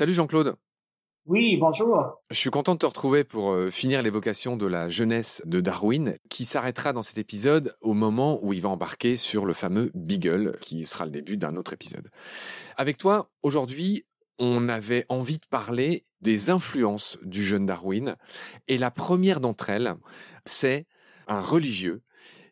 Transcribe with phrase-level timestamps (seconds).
[0.00, 0.56] Salut Jean-Claude.
[1.26, 2.22] Oui, bonjour.
[2.30, 6.16] Je suis content de te retrouver pour euh, finir l'évocation de la jeunesse de Darwin,
[6.30, 10.56] qui s'arrêtera dans cet épisode au moment où il va embarquer sur le fameux Beagle,
[10.62, 12.08] qui sera le début d'un autre épisode.
[12.78, 14.06] Avec toi, aujourd'hui,
[14.38, 18.16] on avait envie de parler des influences du jeune Darwin,
[18.68, 19.96] et la première d'entre elles,
[20.46, 20.86] c'est
[21.28, 22.00] un religieux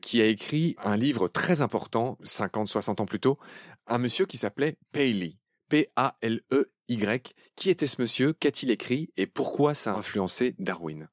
[0.03, 3.39] qui a écrit un livre très important, 50-60 ans plus tôt,
[3.87, 5.39] un monsieur qui s'appelait Paley.
[5.69, 7.35] P-A-L-E-Y.
[7.57, 11.09] Qui était ce monsieur Qu'a-t-il écrit Et pourquoi ça a influencé Darwin?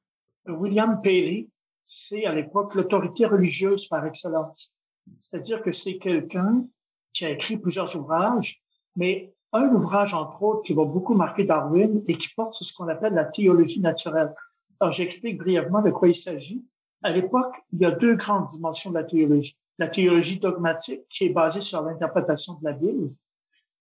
[0.46, 1.48] William Paley,
[1.82, 4.72] c'est à l'époque l'autorité religieuse par excellence.
[5.20, 6.66] C'est-à-dire que c'est quelqu'un
[7.12, 8.62] qui a écrit plusieurs ouvrages,
[8.96, 12.74] mais un ouvrage, entre autres, qui va beaucoup marquer Darwin et qui porte sur ce
[12.74, 14.34] qu'on appelle la théologie naturelle.
[14.80, 16.64] Alors, j'explique brièvement de quoi il s'agit.
[17.02, 19.56] À l'époque, il y a deux grandes dimensions de la théologie.
[19.78, 23.10] La théologie dogmatique, qui est basée sur l'interprétation de la Bible,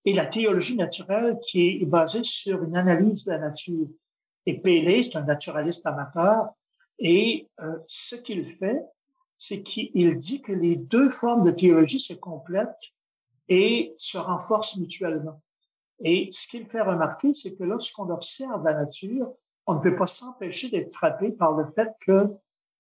[0.06, 3.88] et la théologie naturelle qui est basée sur une analyse de la nature.
[4.46, 6.50] Et Pélé, c'est un naturaliste amateur,
[7.00, 8.82] et euh, ce qu'il fait,
[9.38, 12.70] c'est qu'il dit que les deux formes de théologie se complètent
[13.50, 15.42] et se renforcent mutuellement.
[16.04, 19.34] Et ce qu'il fait remarquer, c'est que lorsqu'on observe la nature,
[19.66, 22.28] on ne peut pas s'empêcher d'être frappé par le fait que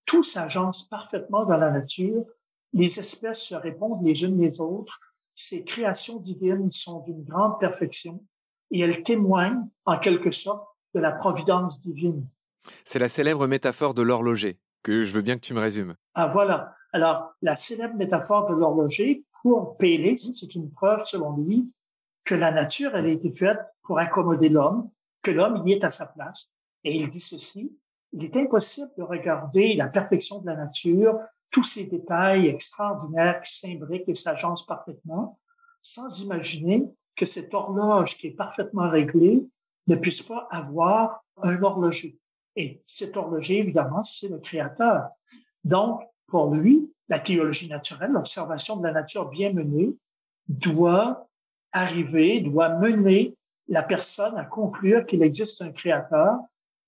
[0.06, 2.26] tout s'agence parfaitement dans la nature,
[2.74, 5.00] les espèces se répondent les unes les autres,
[5.36, 8.24] ces créations divines sont d'une grande perfection
[8.72, 12.28] et elles témoignent, en quelque sorte, de la providence divine.
[12.86, 15.96] C'est la célèbre métaphore de l'horloger que je veux bien que tu me résumes.
[16.14, 16.74] Ah voilà.
[16.94, 21.72] Alors, la célèbre métaphore de l'horloger, pour Pélé, c'est une preuve, selon lui,
[22.24, 24.90] que la nature, elle a été faite pour accommoder l'homme,
[25.22, 26.52] que l'homme y est à sa place.
[26.84, 27.76] Et il dit ceci,
[28.14, 31.20] il est impossible de regarder la perfection de la nature
[31.56, 35.40] tous ces détails extraordinaires qui s'imbriquent et s'agencent parfaitement,
[35.80, 36.84] sans imaginer
[37.16, 39.48] que cette horloge qui est parfaitement réglée
[39.88, 42.20] ne puisse pas avoir un horloger.
[42.58, 45.08] Et cet horloger, évidemment, c'est le créateur.
[45.64, 49.96] Donc, pour lui, la théologie naturelle, l'observation de la nature bien menée,
[50.50, 51.26] doit
[51.72, 53.34] arriver, doit mener
[53.70, 56.38] la personne à conclure qu'il existe un créateur.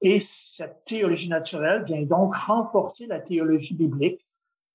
[0.02, 4.27] Et cette théologie naturelle vient donc renforcer la théologie biblique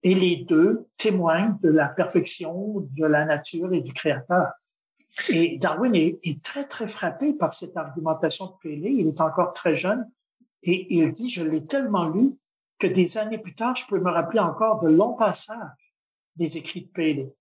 [0.03, 4.53] et les deux témoignent de la perfection de la nature et du créateur.
[5.29, 8.93] Et Darwin est, très, très frappé par cette argumentation de Paley.
[8.95, 10.11] Il est encore très jeune
[10.63, 12.35] et il dit, je l'ai tellement lu
[12.79, 15.57] que des années plus tard, je peux me rappeler encore de longs passages
[16.37, 17.33] des écrits de Paley.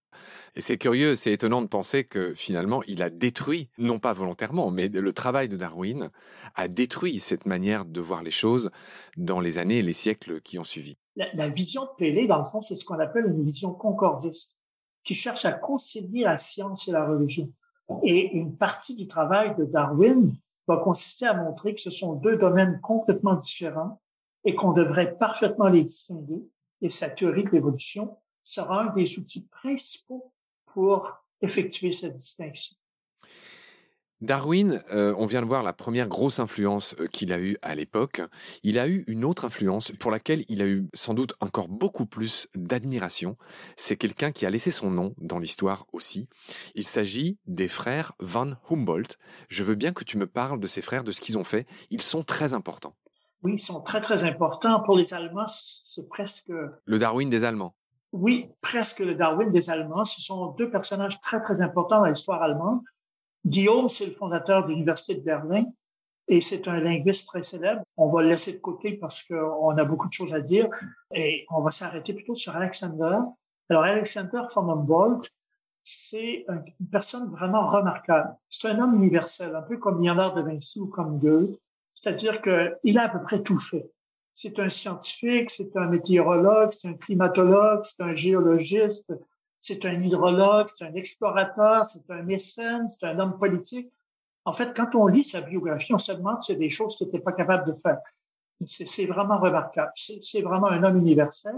[0.55, 4.69] Et c'est curieux, c'est étonnant de penser que finalement, il a détruit, non pas volontairement,
[4.69, 6.11] mais le travail de Darwin
[6.55, 8.69] a détruit cette manière de voir les choses
[9.15, 10.97] dans les années et les siècles qui ont suivi.
[11.15, 14.57] La, vision de Pélé, dans le fond, c'est ce qu'on appelle une vision concordiste,
[15.03, 17.51] qui cherche à concilier la science et la religion.
[18.03, 20.33] Et une partie du travail de Darwin
[20.67, 23.99] va consister à montrer que ce sont deux domaines complètement différents
[24.45, 26.47] et qu'on devrait parfaitement les distinguer.
[26.81, 30.31] Et sa théorie de l'évolution sera un des outils principaux
[30.67, 31.11] pour
[31.41, 32.75] effectuer cette distinction.
[34.21, 37.73] Darwin, euh, on vient de voir la première grosse influence euh, qu'il a eue à
[37.73, 38.21] l'époque.
[38.61, 42.05] Il a eu une autre influence pour laquelle il a eu sans doute encore beaucoup
[42.05, 43.35] plus d'admiration.
[43.77, 46.29] C'est quelqu'un qui a laissé son nom dans l'histoire aussi.
[46.75, 49.17] Il s'agit des frères Van Humboldt.
[49.49, 51.65] Je veux bien que tu me parles de ces frères, de ce qu'ils ont fait.
[51.89, 52.95] Ils sont très importants.
[53.41, 54.83] Oui, ils sont très très importants.
[54.83, 56.51] Pour les Allemands, c'est presque...
[56.85, 57.75] Le Darwin des Allemands.
[58.11, 60.05] Oui, presque le Darwin des Allemands.
[60.05, 62.81] Ce sont deux personnages très, très importants dans l'histoire allemande.
[63.45, 65.65] Guillaume, c'est le fondateur de l'Université de Berlin
[66.27, 67.81] et c'est un linguiste très célèbre.
[67.97, 70.69] On va le laisser de côté parce qu'on a beaucoup de choses à dire
[71.13, 73.17] et on va s'arrêter plutôt sur Alexander.
[73.69, 75.29] Alors, Alexander von Humboldt,
[75.83, 78.35] c'est une personne vraiment remarquable.
[78.49, 81.59] C'est un homme universel, un peu comme Léonard de Vinci ou comme Goethe.
[81.93, 83.89] C'est-à-dire qu'il a à peu près tout fait
[84.33, 89.13] c'est un scientifique, c'est un météorologue, c'est un climatologue, c'est un géologiste,
[89.61, 93.89] c'est un hydrologue, c'est un explorateur, c'est un mécène, c'est un homme politique.
[94.43, 97.07] En fait, quand on lit sa biographie, on se demande s'il y des choses qu'il
[97.07, 97.99] n'était pas capable de faire.
[98.65, 99.91] C'est vraiment remarquable.
[99.95, 101.55] C'est vraiment un homme universel.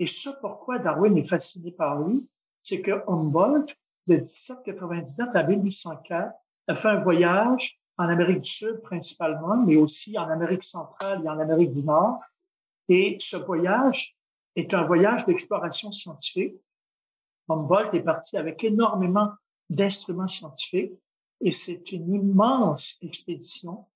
[0.00, 2.26] Et ce pourquoi Darwin est fasciné par lui,
[2.62, 3.72] c'est que Humboldt,
[4.08, 6.32] de 1799 à 1804,
[6.68, 11.28] a fait un voyage en Amérique du Sud principalement, mais aussi en Amérique centrale et
[11.28, 12.20] en Amérique du Nord.
[12.88, 14.16] Et ce voyage
[14.56, 16.56] est un voyage d'exploration scientifique.
[17.48, 19.30] Humboldt est parti avec énormément
[19.70, 20.92] d'instruments scientifiques
[21.40, 23.86] et c'est une immense expédition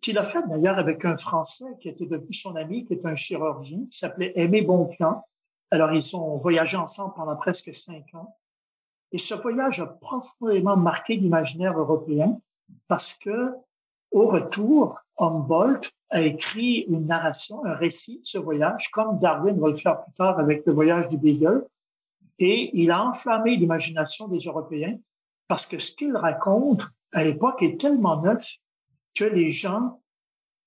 [0.00, 3.16] qu'il a faite d'ailleurs avec un Français qui était devenu son ami, qui est un
[3.16, 5.22] chirurgien, qui s'appelait Aimé Bonpland.
[5.70, 8.36] Alors, ils ont voyagé ensemble pendant presque cinq ans.
[9.12, 12.38] Et ce voyage a profondément marqué l'imaginaire européen
[12.86, 13.54] parce que
[14.14, 19.70] Au retour, Humboldt a écrit une narration, un récit de ce voyage, comme Darwin va
[19.70, 21.64] le faire plus tard avec le voyage du Beagle.
[22.38, 24.98] Et il a enflammé l'imagination des Européens
[25.48, 26.82] parce que ce qu'il raconte
[27.12, 28.56] à l'époque est tellement neuf
[29.14, 30.00] que les gens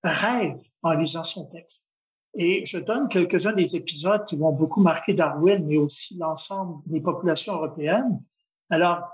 [0.04, 1.90] rêvent en lisant son texte.
[2.34, 7.02] Et je donne quelques-uns des épisodes qui vont beaucoup marquer Darwin, mais aussi l'ensemble des
[7.02, 8.22] populations européennes.
[8.70, 9.10] Alors,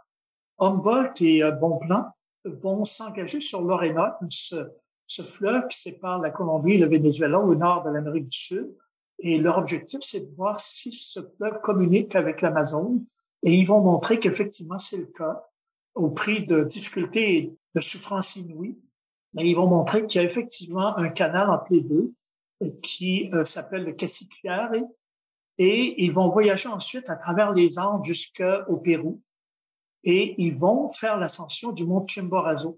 [0.59, 2.11] Humboldt et euh, Bonpland
[2.45, 4.71] vont s'engager sur l'Orénoque, ce,
[5.07, 8.75] ce fleuve qui sépare la Colombie et le Venezuela au nord de l'Amérique du Sud.
[9.25, 13.05] Et leur objectif, c'est de voir si ce fleuve communique avec l'Amazone.
[13.41, 15.47] Et ils vont montrer qu'effectivement, c'est le cas,
[15.95, 18.77] au prix de difficultés et de souffrances inouïes.
[19.33, 22.13] Mais ils vont montrer qu'il y a effectivement un canal entre les deux
[22.81, 24.73] qui euh, s'appelle le Cassiquiare.
[25.57, 29.21] Et ils vont voyager ensuite à travers les Andes jusqu'au Pérou.
[30.03, 32.77] Et ils vont faire l'ascension du mont Chimborazo,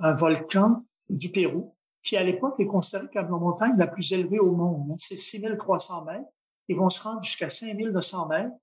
[0.00, 1.74] un volcan du Pérou,
[2.08, 4.94] qui à l'époque est considéré comme la montagne la plus élevée au monde.
[4.96, 6.28] C'est 6300 mètres.
[6.68, 8.54] Ils vont se rendre jusqu'à 5200 mètres.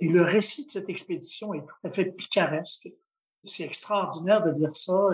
[0.00, 2.90] Et le récit de cette expédition est tout à fait picaresque.
[3.44, 5.08] C'est extraordinaire de dire ça.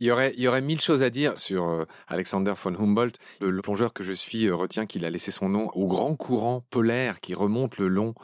[0.00, 3.18] Il y, aurait, il y aurait mille choses à dire sur euh, Alexander von Humboldt.
[3.40, 6.62] Le, plongeur que je suis euh, retient qu'il a laissé son nom au grand courant
[6.68, 8.14] polaire qui remonte le long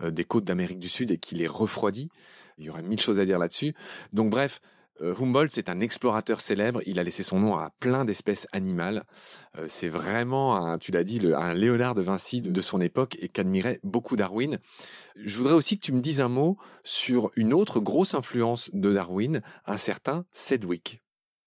[0.00, 2.08] euh, des côtes d'Amérique du Sud et qui les refroidit.
[2.56, 3.74] Il y aurait mille choses à dire là-dessus.
[4.14, 4.60] Donc bref,
[5.00, 6.80] Humboldt, c'est un explorateur célèbre.
[6.86, 9.04] Il a laissé son nom à plein d'espèces animales.
[9.56, 13.80] Euh, c'est vraiment, tu l'as dit, un Léonard de Vinci de son époque et qu'admirait
[13.82, 14.58] beaucoup Darwin.
[15.16, 18.92] Je voudrais aussi que tu me dises un mot sur une autre grosse influence de
[18.92, 21.02] Darwin, un certain Sedgwick.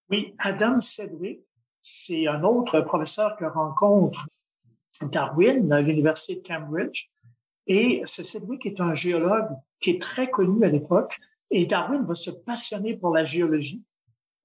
[0.10, 1.42] Oui, Adam Sedgwick,
[1.80, 4.26] c'est un autre professeur que rencontre
[5.02, 7.08] Darwin à l'université de Cambridge.
[7.68, 9.50] Et ce Sedgwick est un géologue
[9.80, 11.18] qui est très connu à l'époque
[11.52, 13.84] et Darwin va se passionner pour la géologie.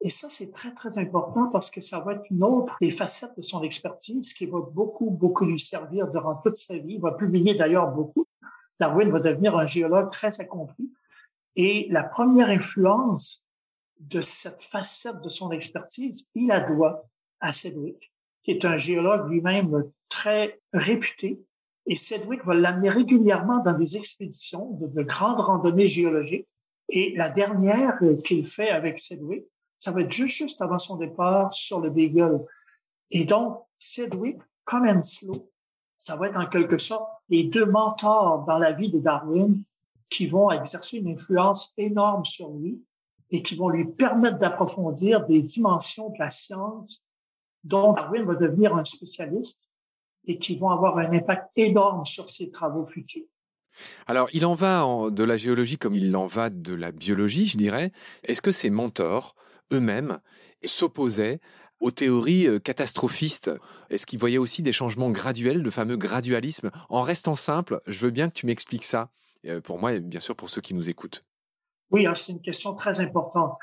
[0.01, 3.37] Et ça, c'est très, très important parce que ça va être une autre des facettes
[3.37, 6.95] de son expertise qui va beaucoup, beaucoup lui servir durant toute sa vie.
[6.95, 8.27] Il va publier d'ailleurs beaucoup.
[8.79, 10.93] Darwin va devenir un géologue très accompli.
[11.55, 13.47] Et la première influence
[13.99, 17.07] de cette facette de son expertise, il la doit
[17.41, 18.13] à Sedgwick,
[18.43, 21.41] qui est un géologue lui-même très réputé.
[21.87, 26.49] Et Sedgwick va l'amener régulièrement dans des expéditions de, de grandes randonnées géologiques
[26.89, 29.45] et la dernière qu'il fait avec Sedgwick,
[29.79, 32.45] ça va être juste, juste avant son départ sur le Beagle.
[33.11, 35.51] Et donc, Sedgwick, comme Henslow,
[35.99, 39.63] ça va être en quelque sorte les deux mentors dans la vie de Darwin
[40.09, 42.83] qui vont exercer une influence énorme sur lui
[43.31, 47.03] et qui vont lui permettre d'approfondir des dimensions de la science
[47.65, 49.69] dont Darwin va devenir un spécialiste
[50.25, 53.27] et qui vont avoir un impact énorme sur ses travaux futurs.
[54.07, 57.57] Alors, il en va de la géologie comme il en va de la biologie, je
[57.57, 57.93] dirais.
[58.25, 59.35] Est-ce que ces mentors
[59.73, 60.19] eux-mêmes
[60.65, 61.41] s'opposaient
[61.81, 63.51] aux théories euh, catastrophistes?
[63.91, 66.71] Est-ce qu'ils voyaient aussi des changements graduels, le fameux gradualisme?
[66.89, 69.11] En restant simple, je veux bien que tu m'expliques ça,
[69.47, 71.25] euh, pour moi et bien sûr pour ceux qui nous écoutent.
[71.91, 73.57] Oui, hein, c'est une question très importante.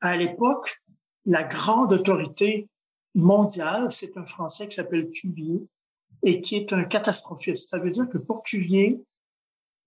[0.00, 0.80] À l'époque,
[1.26, 2.68] la grande autorité
[3.14, 5.66] mondiale, c'est un Français qui s'appelle Cuvier,
[6.22, 7.68] et qui est un catastrophiste.
[7.68, 8.98] Ça veut dire que pour Cuvier,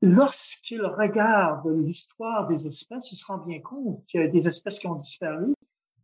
[0.03, 4.77] lorsqu'il regarde l'histoire des espèces, il se rend bien compte qu'il y a des espèces
[4.77, 5.53] qui ont disparu,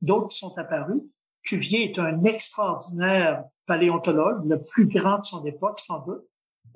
[0.02, 1.04] d'autres qui sont apparues.
[1.44, 6.24] Cuvier est un extraordinaire paléontologue, le plus grand de son époque, sans doute,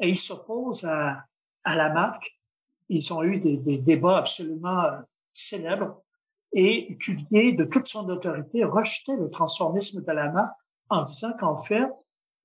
[0.01, 1.23] et il s'oppose à,
[1.63, 2.29] à Lamarck.
[2.89, 4.99] Ils ont eu des, des débats absolument euh,
[5.31, 6.03] célèbres.
[6.51, 10.53] Et Cuvier, de toute son autorité, rejetait le transformisme de Lamarck
[10.89, 11.87] en disant qu'en fait,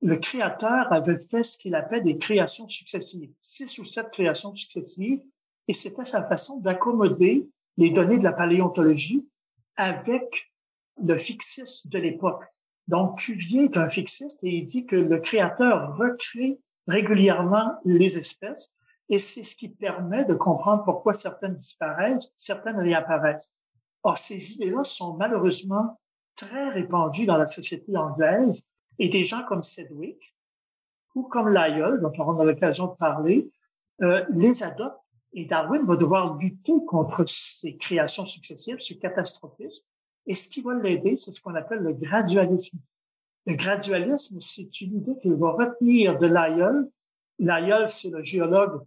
[0.01, 5.21] le créateur avait fait ce qu'il appelle des créations successives, six ou sept créations successives,
[5.67, 9.29] et c'était sa façon d'accommoder les données de la paléontologie
[9.77, 10.51] avec
[11.03, 12.45] le fixiste de l'époque.
[12.87, 18.75] Donc, Cuvier est un fixiste et il dit que le créateur recrée régulièrement les espèces
[19.11, 23.51] et c'est ce qui permet de comprendre pourquoi certaines disparaissent, certaines réapparaissent.
[24.03, 25.99] Or, ces idées-là sont malheureusement
[26.35, 28.67] très répandues dans la société anglaise
[28.99, 30.35] et des gens comme Sedgwick
[31.15, 33.51] ou comme Lyell, dont on aura l'occasion de parler,
[34.03, 35.03] euh, les adoptent.
[35.33, 39.85] Et Darwin va devoir lutter contre ces créations successives, ce catastrophisme.
[40.27, 42.79] Et ce qui va l'aider, c'est ce qu'on appelle le gradualisme.
[43.47, 46.89] Le gradualisme, c'est une idée qu'il va retenir de Lyell.
[47.39, 48.83] Lyell, c'est le géologue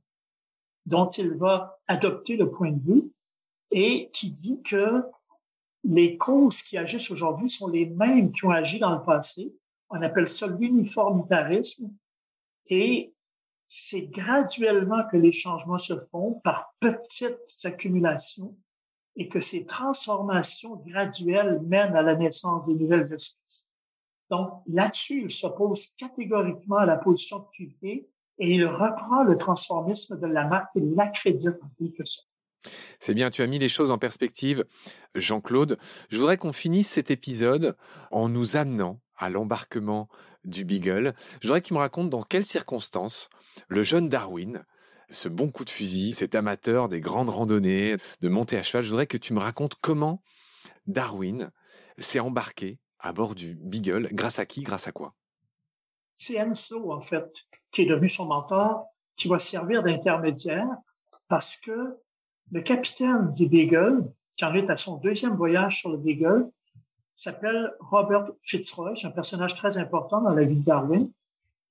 [0.85, 3.11] dont il va adopter le point de vue
[3.71, 5.03] et qui dit que
[5.83, 9.53] les causes qui agissent aujourd'hui sont les mêmes qui ont agi dans le passé
[9.91, 11.91] on appelle ça l'uniformitarisme.
[12.67, 13.13] Et
[13.67, 18.57] c'est graduellement que les changements se font par petites accumulations.
[19.17, 23.69] et que ces transformations graduelles mènent à la naissance des nouvelles espèces.
[24.29, 28.07] Donc, là-dessus, il s'oppose catégoriquement à la position de Cuvier
[28.39, 32.29] et il reprend le transformisme de la marque et l'accrédite en quelque sorte.
[32.99, 34.65] C'est bien, tu as mis les choses en perspective,
[35.15, 35.77] Jean-Claude.
[36.09, 37.75] Je voudrais qu'on finisse cet épisode
[38.11, 40.09] en nous amenant à l'embarquement
[40.43, 41.13] du Beagle.
[41.39, 43.29] Je voudrais qu'il me raconte dans quelles circonstances
[43.67, 44.65] le jeune Darwin,
[45.09, 48.89] ce bon coup de fusil, cet amateur des grandes randonnées, de monter à cheval, je
[48.89, 50.23] voudrais que tu me racontes comment
[50.87, 51.51] Darwin
[51.97, 55.13] s'est embarqué à bord du Beagle, grâce à qui, grâce à quoi?
[56.15, 57.31] C'est Henslow, en fait,
[57.71, 58.85] qui est devenu son mentor,
[59.17, 60.67] qui va servir d'intermédiaire
[61.27, 61.97] parce que
[62.51, 66.49] le capitaine du Beagle, qui en est à son deuxième voyage sur le Beagle,
[67.21, 71.11] s'appelle Robert Fitzroy, c'est un personnage très important dans la vie de Darwin,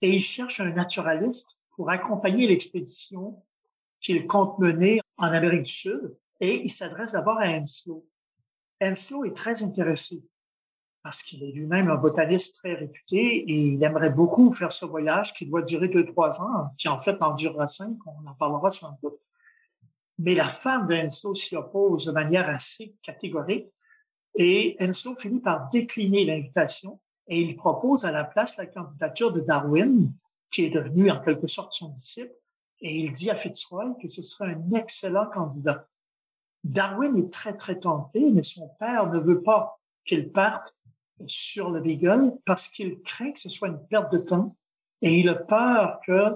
[0.03, 3.43] et il cherche un naturaliste pour accompagner l'expédition
[4.01, 8.07] qu'il compte mener en Amérique du Sud, et il s'adresse d'abord à Henslow.
[8.83, 10.23] Henslow est très intéressé
[11.03, 15.33] parce qu'il est lui-même un botaniste très réputé et il aimerait beaucoup faire ce voyage
[15.33, 18.71] qui doit durer deux, trois ans, qui en fait en durera cinq, on en parlera
[18.71, 19.19] sans doute.
[20.19, 23.73] Mais la femme d'Enslow s'y oppose de manière assez catégorique
[24.37, 29.41] et Enslow finit par décliner l'invitation et il propose à la place la candidature de
[29.41, 30.13] Darwin,
[30.51, 32.35] qui est devenu en quelque sorte son disciple,
[32.81, 35.87] et il dit à Fitzroy que ce serait un excellent candidat.
[36.65, 40.75] Darwin est très, très tenté, mais son père ne veut pas qu'il parte
[41.27, 44.57] sur le Beagle parce qu'il craint que ce soit une perte de temps
[45.03, 46.35] et il a peur que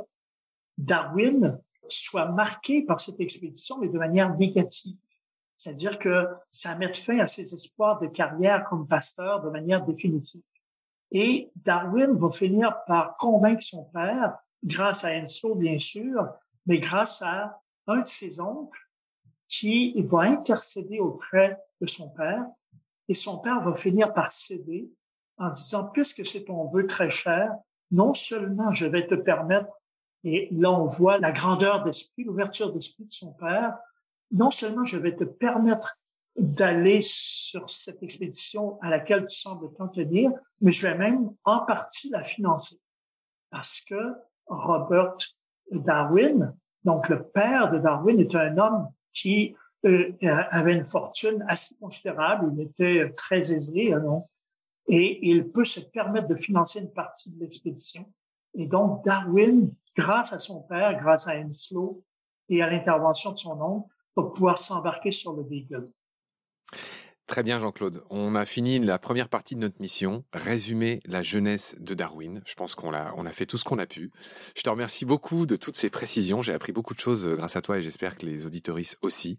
[0.78, 1.58] Darwin
[1.88, 4.96] soit marqué par cette expédition, mais de manière négative.
[5.56, 10.42] C'est-à-dire que ça met fin à ses espoirs de carrière comme pasteur de manière définitive.
[11.10, 16.28] Et Darwin va finir par convaincre son père, grâce à Enso, bien sûr,
[16.66, 18.80] mais grâce à un de ses oncles
[19.48, 22.44] qui va intercéder auprès de son père
[23.08, 24.90] et son père va finir par céder
[25.36, 27.52] en disant, puisque c'est ton vœu très cher,
[27.90, 29.80] non seulement je vais te permettre,
[30.22, 33.76] et là on voit la grandeur d'esprit, l'ouverture d'esprit de son père,
[34.30, 35.98] non seulement je vais te permettre
[36.36, 41.60] d'aller sur cette expédition à laquelle tu sembles t'en tenir, mais je vais même en
[41.60, 42.80] partie la financer.
[43.50, 44.14] Parce que
[44.46, 45.16] Robert
[45.70, 49.54] Darwin, donc le père de Darwin, est un homme qui
[49.84, 54.26] euh, avait une fortune assez considérable, il était très aisé, non?
[54.88, 58.10] et il peut se permettre de financer une partie de l'expédition.
[58.54, 62.02] Et donc Darwin, grâce à son père, grâce à Henslow
[62.48, 65.90] et à l'intervention de son oncle, va pouvoir s'embarquer sur le Beagle.
[67.26, 68.02] Très bien, Jean-Claude.
[68.10, 72.42] On a fini la première partie de notre mission, résumer la jeunesse de Darwin.
[72.44, 74.12] Je pense qu'on a, on a fait tout ce qu'on a pu.
[74.54, 76.42] Je te remercie beaucoup de toutes ces précisions.
[76.42, 79.38] J'ai appris beaucoup de choses euh, grâce à toi et j'espère que les auditoristes aussi.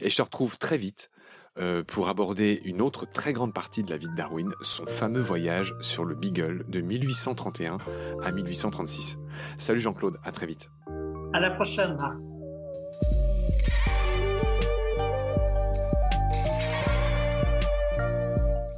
[0.00, 1.10] Et je te retrouve très vite
[1.58, 5.20] euh, pour aborder une autre très grande partie de la vie de Darwin, son fameux
[5.20, 7.78] voyage sur le Beagle de 1831
[8.22, 9.18] à 1836.
[9.58, 10.70] Salut Jean-Claude, à très vite.
[11.34, 11.96] À la prochaine,